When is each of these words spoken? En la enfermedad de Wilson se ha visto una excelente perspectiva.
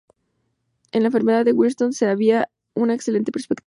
En 0.91 1.03
la 1.03 1.09
enfermedad 1.09 1.45
de 1.45 1.51
Wilson 1.51 1.93
se 1.93 2.07
ha 2.07 2.15
visto 2.15 2.47
una 2.73 2.95
excelente 2.95 3.31
perspectiva. 3.31 3.59